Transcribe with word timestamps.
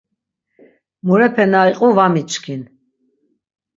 Murepe 1.05 1.43
na 1.51 1.59
iqu 1.71 1.87
va 1.97 2.05
miçkin. 2.13 2.61